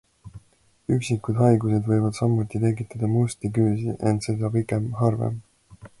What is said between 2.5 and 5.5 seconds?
tekitada musti küüsi, ent seda pigem harvem.